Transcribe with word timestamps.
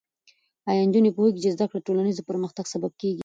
ایا 0.69 0.81
نجونې 0.87 1.11
پوهېږي 1.15 1.39
چې 1.43 1.53
زده 1.55 1.65
کړه 1.69 1.79
د 1.79 1.85
ټولنیز 1.87 2.17
پرمختګ 2.29 2.65
سبب 2.73 2.91
کېږي؟ 3.01 3.19